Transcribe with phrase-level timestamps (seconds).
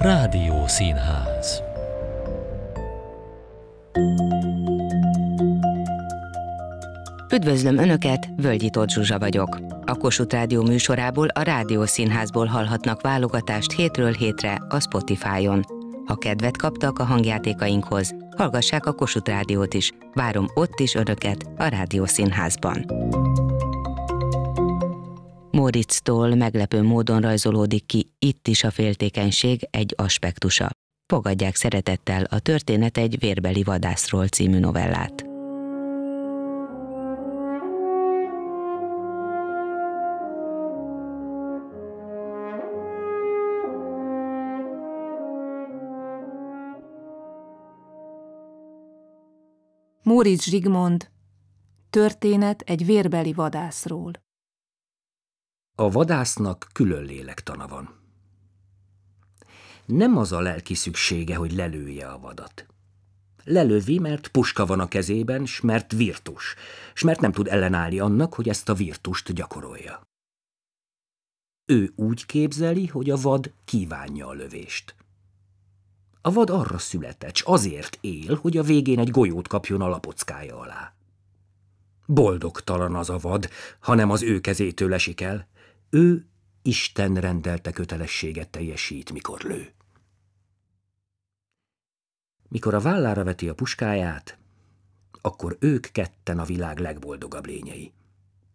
[0.00, 1.62] Rádió Színház
[7.32, 9.58] Üdvözlöm Önöket, Völgyi Tóth Zsuzsa vagyok.
[9.84, 15.64] A Kossuth Rádió műsorából a Rádió Színházból hallhatnak válogatást hétről hétre a Spotify-on.
[16.06, 19.92] Ha kedvet kaptak a hangjátékainkhoz, hallgassák a Kossuth Rádiót is.
[20.14, 22.84] Várom ott is Önöket a Rádió Színházban.
[25.52, 30.70] Moritztól meglepő módon rajzolódik ki itt is a féltékenység egy aspektusa.
[31.06, 35.24] Fogadják szeretettel a Történet egy vérbeli vadászról című novellát.
[50.02, 51.08] Móricz Zsigmond
[51.90, 54.12] Történet egy vérbeli vadászról
[55.80, 57.94] A vadásznak külön lélektana van.
[59.86, 62.66] Nem az a lelki szüksége, hogy lelője a vadat.
[63.44, 66.54] Lelövi, mert puska van a kezében, s mert virtus,
[66.94, 70.02] s mert nem tud ellenállni annak, hogy ezt a virtust gyakorolja.
[71.64, 74.94] Ő úgy képzeli, hogy a vad kívánja a lövést.
[76.20, 80.58] A vad arra született, s azért él, hogy a végén egy golyót kapjon a lapockája
[80.58, 80.94] alá.
[82.06, 85.48] Boldogtalan az a vad, hanem az ő kezétől esik el.
[85.90, 86.26] Ő
[86.62, 89.72] Isten rendelte kötelességet teljesít, mikor lő.
[92.48, 94.38] Mikor a vállára veti a puskáját,
[95.20, 97.92] akkor ők ketten a világ legboldogabb lényei.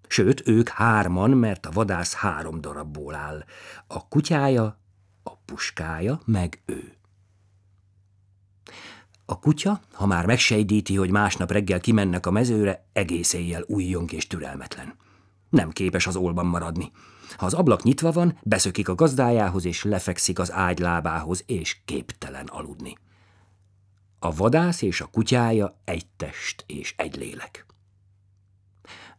[0.07, 3.45] Sőt, ők hárman, mert a vadász három darabból áll.
[3.87, 4.79] A kutyája,
[5.23, 6.93] a puskája, meg ő.
[9.25, 14.27] A kutya, ha már megsejdíti, hogy másnap reggel kimennek a mezőre, egész éjjel újjong és
[14.27, 14.95] türelmetlen.
[15.49, 16.91] Nem képes az olban maradni.
[17.37, 22.45] Ha az ablak nyitva van, beszökik a gazdájához, és lefekszik az ágy lábához, és képtelen
[22.45, 22.97] aludni.
[24.19, 27.65] A vadász és a kutyája egy test és egy lélek.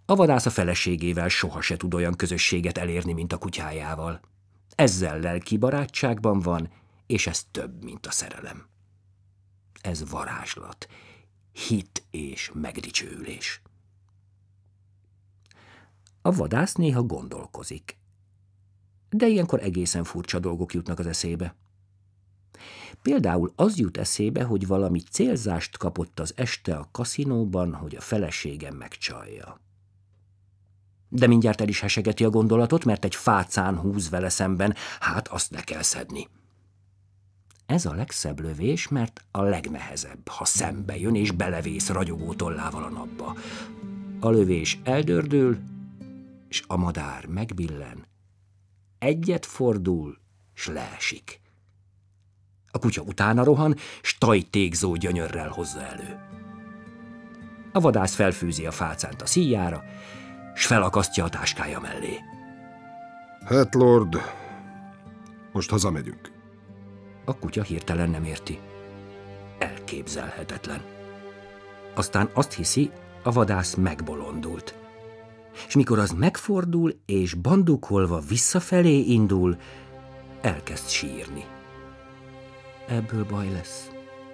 [0.05, 4.21] A vadász a feleségével soha se tud olyan közösséget elérni, mint a kutyájával.
[4.75, 6.71] Ezzel lelki barátságban van,
[7.07, 8.67] és ez több, mint a szerelem
[9.87, 10.89] ez varázslat,
[11.53, 13.61] hit és megdicsőülés.
[16.27, 17.99] A vadász néha gondolkozik,
[19.11, 21.55] de ilyenkor egészen furcsa dolgok jutnak az eszébe.
[23.03, 28.75] Például az jut eszébe, hogy valami célzást kapott az este a kaszinóban, hogy a feleségem
[28.75, 29.61] megcsalja.
[31.09, 35.51] De mindjárt el is hesegeti a gondolatot, mert egy fácán húz vele szemben, hát azt
[35.51, 36.29] ne kell szedni.
[37.67, 42.91] Ez a legszebb lövés, mert a legnehezebb, ha szembe jön és belevész ragyogó tollával a
[42.91, 43.37] napba.
[44.21, 45.75] A lövés eldördül,
[46.49, 48.07] és a madár megbillen.
[48.99, 50.19] Egyet fordul,
[50.55, 51.41] s leesik.
[52.71, 56.21] A kutya utána rohan, s tajtékzó gyönyörrel hozza elő.
[57.73, 59.85] A vadász felfűzi a fácánt a szíjára,
[60.55, 62.19] s felakasztja a táskája mellé.
[63.45, 64.17] Hát, Lord,
[65.53, 66.33] most hazamegyünk.
[67.25, 68.59] A kutya hirtelen nem érti.
[69.59, 70.83] Elképzelhetetlen.
[71.95, 72.91] Aztán azt hiszi,
[73.23, 74.86] a vadász megbolondult.
[75.67, 79.57] És mikor az megfordul és bandukolva visszafelé indul,
[80.41, 81.45] elkezd sírni.
[82.89, 83.91] Ebből baj lesz.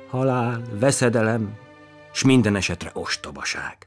[0.08, 1.56] Halál, veszedelem,
[2.12, 3.86] s minden esetre ostobaság.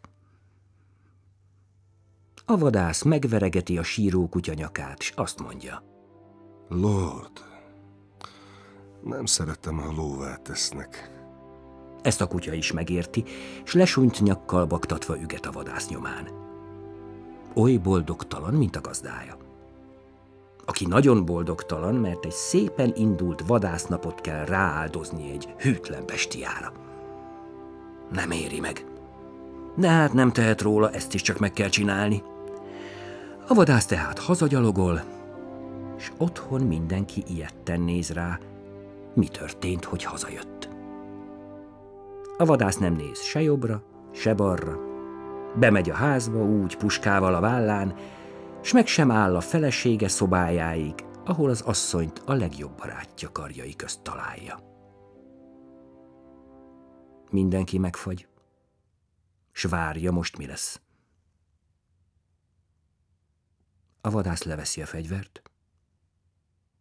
[2.46, 5.84] A vadász megveregeti a síró kutya nyakát, s azt mondja.
[6.68, 7.32] Lord,
[9.04, 11.10] nem szeretem, ha lóvá tesznek.
[12.02, 13.24] Ezt a kutya is megérti,
[13.64, 16.45] s lesúnyt nyakkal baktatva üget a vadász nyomán.
[17.56, 19.38] Oly boldogtalan, mint a gazdája.
[20.66, 26.72] Aki nagyon boldogtalan, mert egy szépen indult vadásznapot kell rááldozni egy hűtlen bestiára.
[28.12, 28.86] Nem éri meg.
[29.76, 32.24] De hát nem tehet róla, ezt is csak meg kell csinálni.
[33.48, 35.04] A vadász tehát hazagyalogol,
[35.98, 38.40] és otthon mindenki ilyetten néz rá,
[39.14, 40.70] mi történt, hogy hazajött.
[42.38, 43.82] A vadász nem néz se jobbra,
[44.12, 44.95] se balra.
[45.58, 47.96] Bemegy a házba úgy puskával a vállán,
[48.62, 54.02] s meg sem áll a felesége szobájáig, ahol az asszonyt a legjobb barátja karjai közt
[54.02, 54.60] találja.
[57.32, 58.28] Mindenki megfagy,
[59.52, 60.82] s várja most mi lesz.
[64.02, 65.42] A vadász leveszi a fegyvert,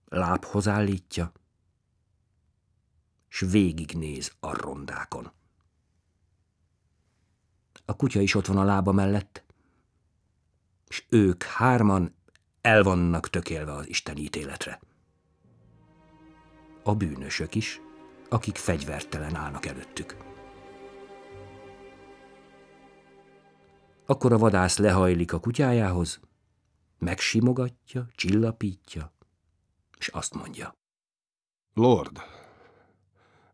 [0.09, 1.33] lábhoz állítja,
[3.29, 5.33] s végignéz a rondákon.
[7.85, 9.45] A kutya is ott van a lába mellett,
[10.89, 12.15] és ők hárman
[12.61, 14.81] el vannak tökélve az Isten ítéletre.
[16.85, 17.81] a bűnösök is,
[18.29, 20.17] akik fegyvertelen állnak előttük.
[24.07, 26.21] Akkor a vadász lehajlik a kutyájához,
[26.99, 29.13] megsimogatja, csillapítja,
[29.99, 30.77] és azt mondja.
[31.75, 32.21] Lord,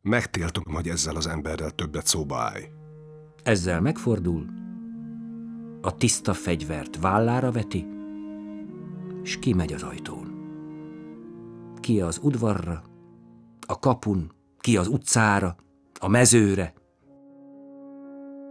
[0.00, 2.70] megtiltom, hogy ezzel az emberrel többet szóba állj.
[3.42, 4.46] Ezzel megfordul,
[5.80, 7.86] a tiszta fegyvert vállára veti,
[9.22, 10.28] és kimegy az ajtón.
[11.80, 12.82] Ki az udvarra,
[13.66, 15.56] a kapun, ki az utcára,
[16.00, 16.74] a mezőre,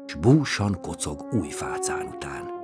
[0.05, 2.58] és búsan kocog új fácán után.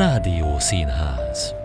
[0.00, 1.59] Rádió Színház